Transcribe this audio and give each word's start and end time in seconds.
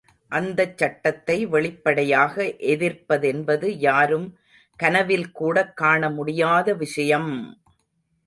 அந்தச் 0.31 0.77
சட்டத்தை 0.77 1.45
வெளிப்படையாக 1.45 2.35
எதிர்ப்பதென்பது 2.71 3.67
யாரும் 3.79 4.27
கனவில் 4.79 5.27
கூடக்காண 5.39 6.09
முடியாத 6.09 6.73
விஷயம்! 6.75 7.31